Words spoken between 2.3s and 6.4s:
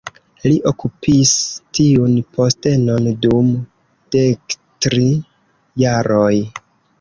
postenon dum dektri jaroj.